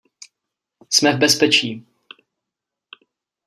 Jsme 0.89 1.13
v 1.13 1.17
bezpečí. 1.19 1.85